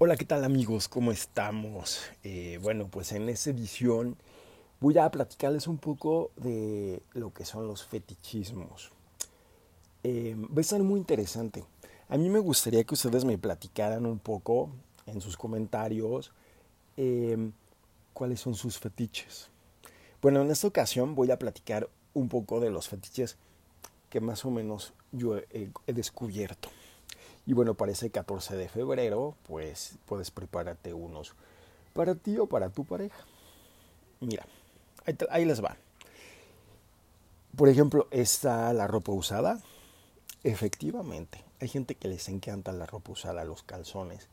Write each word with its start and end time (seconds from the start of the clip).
Hola, 0.00 0.16
¿qué 0.16 0.24
tal 0.24 0.44
amigos? 0.44 0.86
¿Cómo 0.86 1.10
estamos? 1.10 2.02
Eh, 2.22 2.60
bueno, 2.62 2.86
pues 2.86 3.10
en 3.10 3.28
esta 3.28 3.50
edición 3.50 4.16
voy 4.78 4.96
a 4.96 5.10
platicarles 5.10 5.66
un 5.66 5.78
poco 5.78 6.30
de 6.36 7.02
lo 7.14 7.34
que 7.34 7.44
son 7.44 7.66
los 7.66 7.84
fetichismos. 7.84 8.92
Eh, 10.04 10.36
va 10.38 10.58
a 10.58 10.60
estar 10.60 10.80
muy 10.84 11.00
interesante. 11.00 11.64
A 12.08 12.16
mí 12.16 12.30
me 12.30 12.38
gustaría 12.38 12.84
que 12.84 12.94
ustedes 12.94 13.24
me 13.24 13.38
platicaran 13.38 14.06
un 14.06 14.20
poco 14.20 14.70
en 15.06 15.20
sus 15.20 15.36
comentarios 15.36 16.30
em, 16.96 17.50
cuáles 18.14 18.38
son 18.38 18.54
sus 18.54 18.78
fetiches. 18.78 19.48
Bueno, 20.22 20.42
en 20.42 20.52
esta 20.52 20.68
ocasión 20.68 21.16
voy 21.16 21.32
a 21.32 21.40
platicar 21.40 21.88
un 22.14 22.28
poco 22.28 22.60
de 22.60 22.70
los 22.70 22.86
fetiches 22.86 23.36
que 24.10 24.20
más 24.20 24.44
o 24.44 24.52
menos 24.52 24.92
yo 25.10 25.38
he 25.50 25.92
descubierto. 25.92 26.68
Y 27.48 27.54
bueno, 27.54 27.72
para 27.72 27.92
ese 27.92 28.10
14 28.10 28.56
de 28.56 28.68
febrero, 28.68 29.34
pues 29.44 29.96
puedes 30.04 30.30
prepararte 30.30 30.92
unos 30.92 31.32
para 31.94 32.14
ti 32.14 32.36
o 32.36 32.46
para 32.46 32.68
tu 32.68 32.84
pareja. 32.84 33.24
Mira, 34.20 34.44
ahí, 35.30 35.46
les 35.46 35.64
va. 35.64 35.74
Por 37.56 37.70
ejemplo, 37.70 38.06
está 38.10 38.70
la 38.74 38.86
ropa 38.86 39.12
usada. 39.12 39.62
Efectivamente, 40.44 41.42
hay 41.58 41.68
gente 41.68 41.94
que 41.94 42.08
les 42.08 42.28
encanta 42.28 42.70
la 42.72 42.84
ropa 42.84 43.12
usada, 43.12 43.46
los 43.46 43.62
calzones, 43.62 44.28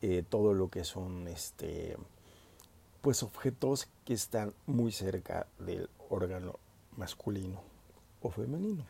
eh, 0.00 0.22
todo 0.28 0.54
lo 0.54 0.68
que 0.68 0.84
son 0.84 1.26
este, 1.26 1.96
pues 3.00 3.24
objetos 3.24 3.88
que 4.04 4.14
están 4.14 4.54
muy 4.66 4.92
cerca 4.92 5.48
del 5.58 5.90
órgano 6.10 6.60
masculino 6.96 7.60
o 8.22 8.30
femenino. 8.30 8.84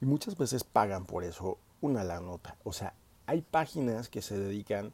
Y 0.00 0.06
muchas 0.06 0.38
veces 0.38 0.64
pagan 0.64 1.04
por 1.04 1.24
eso 1.24 1.58
una 1.86 2.04
la 2.04 2.20
nota. 2.20 2.56
O 2.64 2.72
sea, 2.72 2.94
hay 3.26 3.42
páginas 3.42 4.08
que 4.08 4.22
se 4.22 4.38
dedican 4.38 4.92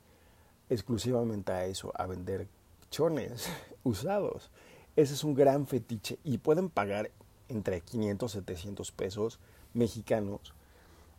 exclusivamente 0.69 1.53
a 1.53 1.65
eso, 1.67 1.93
a 1.95 2.07
vender 2.07 2.47
chones 2.91 3.49
usados. 3.83 4.51
Ese 4.95 5.15
es 5.15 5.25
un 5.25 5.35
gran 5.35 5.67
fetiche 5.67 6.19
y 6.23 6.39
pueden 6.39 6.69
pagar 6.69 7.11
entre 7.49 7.81
500 7.81 8.31
y 8.31 8.39
700 8.39 8.93
pesos 8.93 9.41
mexicanos. 9.75 10.55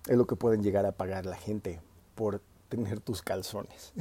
Es 0.07 0.17
lo 0.17 0.27
que 0.27 0.35
pueden 0.35 0.63
llegar 0.63 0.85
a 0.85 0.91
pagar 0.91 1.25
la 1.25 1.37
gente 1.37 1.81
por 2.15 2.41
tener 2.69 2.99
tus 2.99 3.21
calzones. 3.21 3.93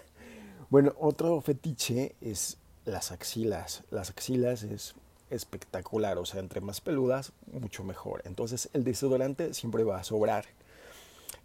bueno, 0.70 0.94
otro 0.98 1.40
fetiche 1.40 2.16
es 2.20 2.58
las 2.84 3.12
axilas. 3.12 3.84
Las 3.90 4.10
axilas 4.10 4.62
es 4.62 4.94
espectacular, 5.30 6.18
o 6.18 6.26
sea, 6.26 6.40
entre 6.40 6.60
más 6.60 6.80
peludas, 6.80 7.32
mucho 7.52 7.84
mejor. 7.84 8.22
Entonces 8.24 8.68
el 8.72 8.84
desodorante 8.84 9.54
siempre 9.54 9.84
va 9.84 9.98
a 9.98 10.04
sobrar. 10.04 10.46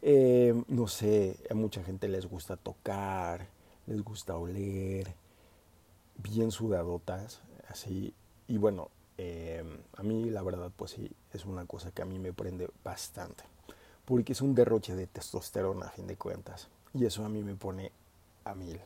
Eh, 0.01 0.53
no 0.67 0.87
sé, 0.87 1.37
a 1.49 1.53
mucha 1.53 1.83
gente 1.83 2.07
les 2.07 2.25
gusta 2.27 2.55
tocar, 2.55 3.47
les 3.87 4.01
gusta 4.01 4.37
oler, 4.37 5.13
bien 6.17 6.51
sudadotas, 6.51 7.41
así. 7.67 8.13
Y 8.47 8.57
bueno, 8.57 8.89
eh, 9.17 9.63
a 9.95 10.03
mí 10.03 10.29
la 10.29 10.43
verdad 10.43 10.71
pues 10.75 10.91
sí, 10.91 11.11
es 11.33 11.45
una 11.45 11.65
cosa 11.65 11.91
que 11.91 12.01
a 12.01 12.05
mí 12.05 12.19
me 12.19 12.33
prende 12.33 12.69
bastante, 12.83 13.43
porque 14.05 14.33
es 14.33 14.41
un 14.41 14.53
derroche 14.55 14.95
de 14.95 15.07
testosterona 15.07 15.87
a 15.87 15.91
fin 15.91 16.07
de 16.07 16.15
cuentas, 16.15 16.69
y 16.93 17.05
eso 17.05 17.25
a 17.25 17.29
mí 17.29 17.43
me 17.43 17.55
pone 17.55 17.91
a 18.45 18.53
mil. 18.53 18.79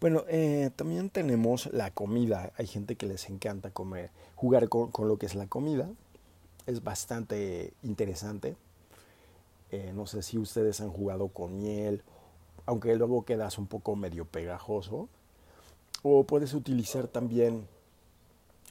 Bueno, 0.00 0.24
eh, 0.28 0.70
también 0.76 1.10
tenemos 1.10 1.66
la 1.74 1.90
comida. 1.90 2.52
Hay 2.56 2.66
gente 2.66 2.96
que 2.96 3.04
les 3.04 3.28
encanta 3.28 3.70
comer, 3.70 4.10
jugar 4.34 4.70
con, 4.70 4.90
con 4.90 5.08
lo 5.08 5.18
que 5.18 5.26
es 5.26 5.34
la 5.34 5.46
comida. 5.46 5.90
Es 6.66 6.82
bastante 6.82 7.74
interesante. 7.82 8.56
Eh, 9.70 9.92
no 9.94 10.06
sé 10.06 10.22
si 10.22 10.38
ustedes 10.38 10.80
han 10.80 10.90
jugado 10.90 11.28
con 11.28 11.58
miel, 11.58 12.02
aunque 12.66 12.94
luego 12.96 13.24
quedas 13.24 13.58
un 13.58 13.66
poco 13.66 13.96
medio 13.96 14.24
pegajoso. 14.24 15.08
O 16.02 16.24
puedes 16.24 16.54
utilizar 16.54 17.08
también, 17.08 17.66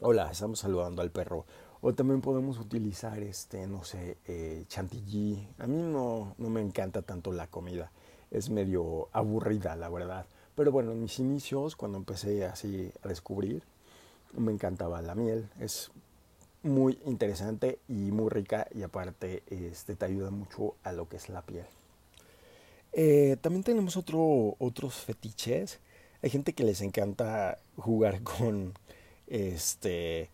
hola, 0.01 0.31
estamos 0.31 0.59
saludando 0.59 1.01
al 1.01 1.11
perro. 1.11 1.45
O 1.81 1.93
también 1.93 2.19
podemos 2.21 2.59
utilizar, 2.59 3.19
este, 3.19 3.65
no 3.67 3.83
sé, 3.83 4.17
eh, 4.27 4.65
chantilly. 4.67 5.47
A 5.59 5.67
mí 5.67 5.81
no, 5.81 6.35
no 6.37 6.49
me 6.49 6.61
encanta 6.61 7.01
tanto 7.01 7.31
la 7.31 7.47
comida. 7.47 7.91
Es 8.31 8.49
medio 8.49 9.07
aburrida, 9.13 9.75
la 9.75 9.89
verdad. 9.89 10.25
Pero 10.55 10.71
bueno, 10.73 10.91
en 10.91 11.01
mis 11.01 11.19
inicios, 11.19 11.77
cuando 11.77 11.97
empecé 11.97 12.45
así 12.45 12.91
a 13.01 13.07
descubrir, 13.07 13.63
me 14.33 14.51
encantaba 14.51 15.01
la 15.01 15.15
miel. 15.15 15.49
Es 15.59 15.91
muy 16.63 16.99
interesante 17.05 17.79
y 17.87 18.11
muy 18.11 18.29
rica 18.29 18.67
y 18.73 18.83
aparte 18.83 19.43
este, 19.47 19.95
te 19.95 20.05
ayuda 20.05 20.29
mucho 20.29 20.75
a 20.83 20.91
lo 20.91 21.07
que 21.07 21.17
es 21.17 21.29
la 21.29 21.41
piel. 21.41 21.65
Eh, 22.91 23.37
también 23.41 23.63
tenemos 23.63 23.97
otro, 23.97 24.55
otros 24.59 24.95
fetiches. 24.95 25.79
Hay 26.21 26.29
gente 26.29 26.53
que 26.53 26.63
les 26.63 26.81
encanta 26.81 27.59
jugar 27.77 28.21
con, 28.23 28.73
este, 29.27 30.29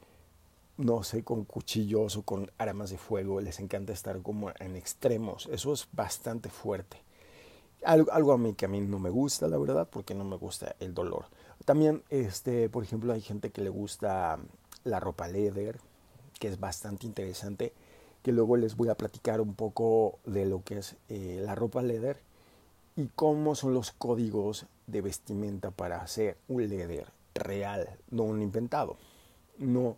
no 0.78 1.04
sé, 1.04 1.24
con 1.24 1.46
cuchillos 1.46 2.18
o 2.18 2.24
con 2.24 2.52
armas 2.58 2.90
de 2.90 2.98
fuego. 2.98 3.42
Les 3.42 3.60
encanta 3.60 3.94
estar 3.94 4.22
como 4.22 4.52
en 4.60 4.76
extremos. 4.76 5.48
Eso 5.52 5.74
es 5.74 5.88
bastante 5.92 6.50
fuerte. 6.50 6.98
Algo, 7.84 8.12
algo 8.12 8.34
a 8.34 8.38
mí 8.38 8.54
que 8.54 8.66
a 8.66 8.70
mí 8.70 8.82
no 8.82 8.98
me 8.98 9.12
gusta, 9.12 9.48
la 9.48 9.58
verdad, 9.58 9.88
porque 9.92 10.16
no 10.16 10.24
me 10.24 10.38
gusta 10.38 10.76
el 10.80 10.94
dolor. 10.96 11.26
También, 11.66 12.04
este, 12.10 12.68
por 12.70 12.84
ejemplo, 12.84 13.14
hay 13.14 13.22
gente 13.22 13.52
que 13.52 13.62
le 13.62 13.70
gusta 13.70 14.40
la 14.84 15.00
ropa 15.00 15.28
leather, 15.28 15.80
que 16.40 16.48
es 16.48 16.60
bastante 16.60 17.06
interesante, 17.06 17.74
que 18.24 18.32
luego 18.32 18.58
les 18.58 18.76
voy 18.76 18.90
a 18.90 18.96
platicar 18.96 19.42
un 19.42 19.54
poco 19.54 20.20
de 20.26 20.46
lo 20.46 20.64
que 20.64 20.80
es 20.80 20.96
eh, 21.10 21.40
la 21.44 21.56
ropa 21.56 21.82
leather 21.82 22.20
y 22.96 23.08
cómo 23.16 23.56
son 23.56 23.74
los 23.74 23.92
códigos 23.92 24.66
de 24.88 25.02
vestimenta 25.02 25.72
para 25.72 26.02
hacer 26.02 26.38
un 26.48 26.68
leather 26.68 27.08
real, 27.34 27.90
no 28.10 28.24
un 28.24 28.42
inventado. 28.42 28.98
No, 29.58 29.98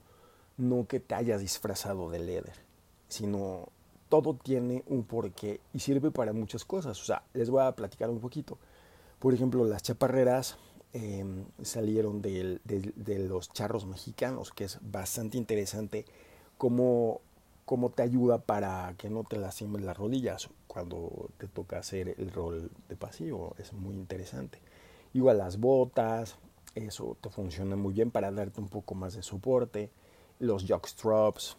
no 0.58 0.88
que 0.88 1.00
te 1.00 1.16
hayas 1.16 1.42
disfrazado 1.42 2.10
de 2.10 2.20
leather, 2.20 2.56
sino 3.08 3.70
todo 4.10 4.36
tiene 4.36 4.84
un 4.88 5.04
porqué 5.04 5.60
y 5.74 5.80
sirve 5.80 6.12
para 6.12 6.34
muchas 6.34 6.66
cosas. 6.66 7.00
O 7.02 7.06
sea, 7.06 7.24
les 7.34 7.50
voy 7.50 7.64
a 7.64 7.72
platicar 7.74 8.10
un 8.10 8.20
poquito. 8.20 8.58
Por 9.20 9.34
ejemplo, 9.34 9.66
las 9.66 9.84
chaparreras 9.84 10.58
em, 10.94 11.46
salieron 11.62 12.22
de, 12.22 12.60
de, 12.64 13.20
los 13.20 13.52
charros 13.52 13.86
mexicanos, 13.86 14.52
que 14.52 14.66
es 14.66 14.80
bastante 14.82 15.38
interesante 15.38 16.06
cómo, 16.58 17.22
cómo 17.66 17.90
te 17.90 18.04
ayuda 18.04 18.40
para 18.40 18.94
que 18.98 19.10
no 19.10 19.24
te 19.24 19.38
lastimes 19.38 19.82
las 19.82 19.98
rodillas 19.98 20.50
cuando 20.68 21.30
te 21.38 21.48
toca 21.48 21.80
hacer 21.80 22.16
el 22.18 22.32
rol 22.32 22.72
de 22.90 22.96
pasivo. 22.96 23.56
Es 23.58 23.74
muy 23.74 23.96
interesante. 23.96 24.60
Igual 25.14 25.40
las 25.40 25.60
botas, 25.60 26.38
eso 26.76 27.18
te 27.22 27.30
funciona 27.30 27.76
muy 27.76 27.94
bien 27.94 28.12
para 28.12 28.32
darte 28.32 28.62
un 28.62 28.70
poco 28.70 28.96
más 28.96 29.16
de 29.16 29.24
soporte. 29.24 29.90
Los 30.40 30.66
jockstraps, 30.68 31.58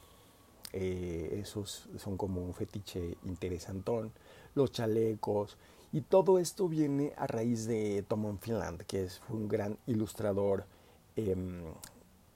eh, 0.72 1.41
esos 1.41 1.88
son 1.98 2.16
como 2.16 2.41
un 2.41 2.54
fetiche 2.54 3.16
interesantón. 3.25 4.12
Los 4.54 4.72
chalecos. 4.72 5.56
Y 5.92 6.03
todo 6.03 6.38
esto 6.38 6.69
viene 6.69 7.14
a 7.16 7.26
raíz 7.26 7.66
de 7.66 8.04
Tom 8.06 8.38
Finland, 8.38 8.82
que 8.82 9.04
es, 9.04 9.20
fue 9.20 9.37
un 9.37 9.48
gran 9.48 9.78
ilustrador 9.87 10.66
em, 11.16 11.64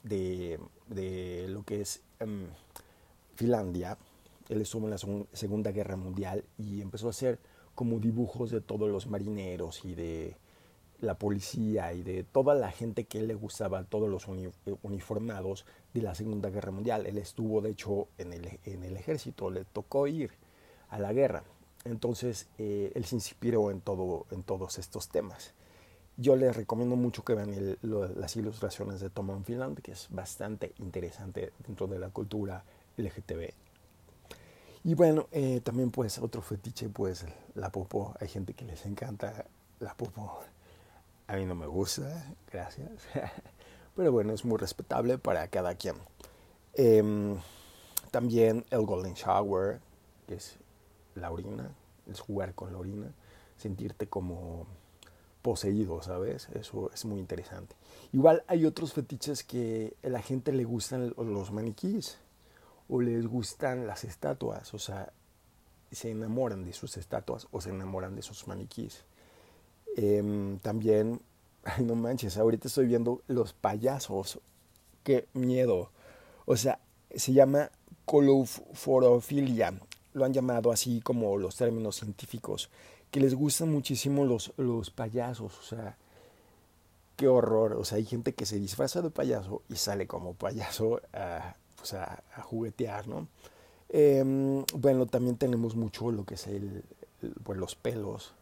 de, 0.02 0.58
de, 0.88 1.46
lo 1.48 1.62
que 1.64 1.80
es 1.80 2.02
em, 2.20 2.46
Finlandia. 3.34 3.98
Él 4.48 4.60
estuvo 4.60 4.86
en 4.86 4.90
la 4.90 5.26
Segunda 5.32 5.72
Guerra 5.72 5.96
Mundial 5.96 6.44
y 6.58 6.80
empezó 6.80 7.06
a 7.06 7.10
hacer 7.10 7.38
como 7.74 7.98
dibujos 7.98 8.50
de 8.50 8.60
todos 8.60 8.90
los 8.90 9.06
marineros 9.06 9.84
y 9.84 9.94
de 9.94 10.36
la 11.00 11.18
policía 11.18 11.92
y 11.92 12.02
de 12.02 12.22
toda 12.22 12.54
la 12.54 12.70
gente 12.70 13.04
que 13.04 13.22
le 13.22 13.34
gustaba, 13.34 13.84
todos 13.84 14.08
los 14.08 14.28
uniformados 14.82 15.66
de 15.92 16.02
la 16.02 16.14
Segunda 16.14 16.48
Guerra 16.50 16.70
Mundial. 16.70 17.06
Él 17.06 17.18
estuvo, 17.18 17.60
de 17.60 17.70
hecho, 17.70 18.08
en 18.18 18.32
el, 18.32 18.60
en 18.64 18.84
el 18.84 18.96
ejército, 18.96 19.50
le 19.50 19.64
tocó 19.64 20.06
ir 20.06 20.30
a 20.88 20.98
la 20.98 21.12
guerra. 21.12 21.42
Entonces, 21.84 22.48
eh, 22.58 22.92
él 22.94 23.04
se 23.04 23.16
inspiró 23.16 23.70
en, 23.70 23.80
todo, 23.80 24.26
en 24.30 24.44
todos 24.44 24.78
estos 24.78 25.08
temas. 25.08 25.54
Yo 26.22 26.36
les 26.36 26.54
recomiendo 26.54 26.94
mucho 26.94 27.24
que 27.24 27.34
vean 27.34 27.76
las 27.82 28.36
ilustraciones 28.36 29.00
de 29.00 29.10
Tom 29.10 29.42
Finland, 29.42 29.80
que 29.80 29.90
es 29.90 30.06
bastante 30.08 30.72
interesante 30.78 31.52
dentro 31.66 31.88
de 31.88 31.98
la 31.98 32.10
cultura 32.10 32.62
LGTB. 32.96 33.50
Y 34.84 34.94
bueno, 34.94 35.26
eh, 35.32 35.60
también 35.64 35.90
pues 35.90 36.20
otro 36.20 36.40
fetiche, 36.40 36.88
pues 36.88 37.26
la 37.56 37.72
popo. 37.72 38.14
Hay 38.20 38.28
gente 38.28 38.54
que 38.54 38.64
les 38.64 38.86
encanta 38.86 39.46
la 39.80 39.96
popo. 39.96 40.38
A 41.26 41.34
mí 41.34 41.44
no 41.44 41.56
me 41.56 41.66
gusta, 41.66 42.24
gracias. 42.52 42.90
Pero 43.96 44.12
bueno, 44.12 44.32
es 44.32 44.44
muy 44.44 44.58
respetable 44.58 45.18
para 45.18 45.48
cada 45.48 45.74
quien. 45.74 45.96
Em, 46.74 47.36
también 48.12 48.64
el 48.70 48.86
Golden 48.86 49.14
Shower, 49.14 49.80
que 50.28 50.34
es 50.36 50.56
la 51.16 51.32
orina, 51.32 51.74
es 52.08 52.20
jugar 52.20 52.54
con 52.54 52.72
la 52.72 52.78
orina, 52.78 53.12
sentirte 53.56 54.06
como 54.06 54.68
poseído, 55.42 56.00
¿sabes? 56.02 56.48
Eso 56.54 56.90
es 56.94 57.04
muy 57.04 57.20
interesante. 57.20 57.74
Igual 58.12 58.44
hay 58.46 58.64
otros 58.64 58.92
fetiches 58.92 59.42
que 59.42 59.96
a 60.02 60.08
la 60.08 60.22
gente 60.22 60.52
le 60.52 60.64
gustan 60.64 61.12
los 61.16 61.52
maniquíes 61.52 62.18
o 62.88 63.00
les 63.00 63.26
gustan 63.26 63.86
las 63.86 64.04
estatuas, 64.04 64.72
o 64.74 64.78
sea, 64.78 65.12
se 65.90 66.10
enamoran 66.10 66.64
de 66.64 66.72
sus 66.72 66.96
estatuas 66.96 67.46
o 67.50 67.60
se 67.60 67.70
enamoran 67.70 68.14
de 68.16 68.22
sus 68.22 68.46
maniquíes. 68.46 69.04
Em, 69.96 70.58
también, 70.60 71.20
ay 71.64 71.84
no 71.84 71.94
manches, 71.94 72.36
ahorita 72.36 72.68
estoy 72.68 72.86
viendo 72.86 73.22
los 73.26 73.52
payasos. 73.52 74.40
Qué 75.04 75.28
miedo. 75.34 75.90
O 76.46 76.56
sea, 76.56 76.80
se 77.14 77.32
llama 77.32 77.70
coloforofilia. 78.04 79.74
Lo 80.14 80.24
han 80.24 80.32
llamado 80.32 80.70
así 80.70 81.00
como 81.00 81.36
los 81.38 81.56
términos 81.56 81.96
científicos. 81.96 82.70
Que 83.12 83.20
les 83.20 83.34
gustan 83.36 83.70
muchísimo 83.70 84.24
los, 84.24 84.52
los 84.56 84.90
payasos. 84.90 85.56
O 85.56 85.62
sea, 85.62 85.96
qué 87.16 87.28
horror. 87.28 87.74
O 87.74 87.84
sea, 87.84 87.98
hay 87.98 88.04
gente 88.04 88.34
que 88.34 88.46
se 88.46 88.58
disfraza 88.58 89.00
de 89.02 89.10
payaso 89.10 89.62
y 89.68 89.76
sale 89.76 90.08
como 90.08 90.34
payaso 90.34 91.00
a, 91.12 91.54
pues 91.76 91.94
a, 91.94 92.24
juguetear, 92.42 93.06
¿no? 93.06 93.28
Em, 93.90 94.64
bueno, 94.74 95.06
también 95.06 95.36
tenemos 95.36 95.76
mucho 95.76 96.10
lo 96.10 96.24
que 96.24 96.34
es 96.34 96.48
el, 96.48 96.82
pues 97.44 97.58
los 97.58 97.76
pelos. 97.76 98.34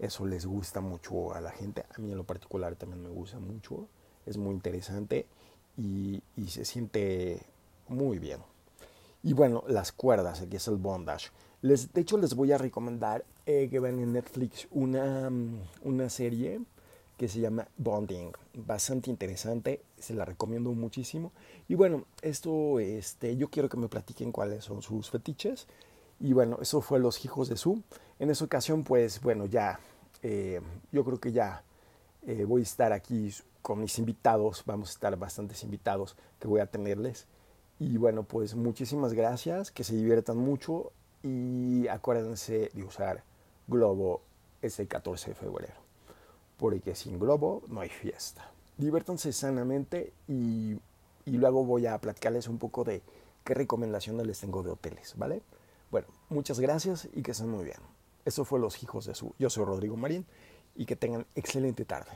Eso 0.00 0.26
les 0.26 0.44
gusta 0.44 0.80
mucho 0.80 1.32
a 1.32 1.40
la 1.40 1.52
gente. 1.52 1.84
A 1.96 2.00
mí 2.00 2.10
en 2.10 2.16
lo 2.16 2.24
particular 2.24 2.74
también 2.74 3.02
me 3.02 3.10
gusta 3.10 3.38
mucho. 3.38 3.86
Es 4.26 4.36
muy 4.38 4.54
interesante 4.54 5.26
y, 5.76 6.22
y 6.36 6.48
se 6.48 6.64
siente 6.64 7.42
muy 7.88 8.18
bien. 8.18 8.40
Y 9.22 9.34
bueno, 9.34 9.62
las 9.68 9.92
cuerdas, 9.92 10.40
aquí 10.40 10.56
es 10.56 10.68
el 10.68 10.76
bondage. 10.76 11.30
Les, 11.62 11.92
de 11.92 12.00
hecho, 12.00 12.18
les 12.18 12.34
voy 12.34 12.52
a 12.52 12.58
recomendar 12.58 13.24
eh, 13.46 13.68
que 13.70 13.80
vean 13.80 14.00
en 14.00 14.12
Netflix 14.12 14.66
una, 14.70 15.30
una 15.82 16.10
serie 16.10 16.60
que 17.16 17.28
se 17.28 17.40
llama 17.40 17.68
Bonding. 17.78 18.32
Bastante 18.54 19.10
interesante, 19.10 19.82
se 19.98 20.14
la 20.14 20.24
recomiendo 20.24 20.72
muchísimo. 20.72 21.32
Y 21.68 21.74
bueno, 21.74 22.04
esto, 22.22 22.78
este, 22.78 23.36
yo 23.36 23.48
quiero 23.48 23.68
que 23.68 23.76
me 23.76 23.88
platiquen 23.88 24.32
cuáles 24.32 24.64
son 24.64 24.82
sus 24.82 25.10
fetiches. 25.10 25.66
Y 26.20 26.32
bueno, 26.32 26.58
eso 26.60 26.80
fue 26.80 26.98
Los 26.98 27.24
Hijos 27.24 27.48
de 27.48 27.56
Su. 27.56 27.82
En 28.18 28.30
esa 28.30 28.44
ocasión, 28.44 28.84
pues 28.84 29.20
bueno, 29.20 29.46
ya, 29.46 29.80
eh, 30.22 30.60
yo 30.92 31.04
creo 31.04 31.20
que 31.20 31.32
ya 31.32 31.62
eh, 32.26 32.44
voy 32.44 32.62
a 32.62 32.64
estar 32.64 32.92
aquí 32.92 33.32
con 33.62 33.80
mis 33.80 33.98
invitados, 33.98 34.62
vamos 34.66 34.90
a 34.90 34.92
estar 34.92 35.16
bastantes 35.18 35.62
invitados 35.62 36.16
que 36.38 36.48
voy 36.48 36.60
a 36.60 36.66
tenerles. 36.66 37.26
Y 37.78 37.96
bueno, 37.98 38.22
pues 38.24 38.54
muchísimas 38.54 39.12
gracias, 39.12 39.70
que 39.70 39.84
se 39.84 39.94
diviertan 39.94 40.38
mucho 40.38 40.92
y 41.22 41.88
acuérdense 41.88 42.70
de 42.72 42.84
usar 42.84 43.24
Globo 43.66 44.22
este 44.62 44.86
14 44.86 45.30
de 45.30 45.34
febrero, 45.34 45.74
porque 46.56 46.94
sin 46.94 47.18
Globo 47.18 47.62
no 47.68 47.80
hay 47.80 47.88
fiesta. 47.88 48.50
Diviértanse 48.76 49.32
sanamente 49.32 50.12
y, 50.28 50.78
y 51.24 51.30
luego 51.32 51.64
voy 51.64 51.86
a 51.86 51.98
platicarles 51.98 52.48
un 52.48 52.58
poco 52.58 52.84
de 52.84 53.02
qué 53.44 53.54
recomendaciones 53.54 54.26
les 54.26 54.40
tengo 54.40 54.62
de 54.62 54.70
hoteles, 54.70 55.14
¿vale? 55.16 55.42
Bueno, 55.90 56.08
muchas 56.28 56.60
gracias 56.60 57.08
y 57.14 57.22
que 57.22 57.30
estén 57.30 57.48
muy 57.48 57.64
bien. 57.64 57.78
Eso 58.24 58.44
fue 58.44 58.58
Los 58.58 58.82
Hijos 58.82 59.06
de 59.06 59.14
Su. 59.14 59.34
Yo 59.38 59.48
soy 59.48 59.64
Rodrigo 59.64 59.96
Marín 59.96 60.26
y 60.74 60.84
que 60.84 60.96
tengan 60.96 61.26
excelente 61.34 61.84
tarde. 61.84 62.10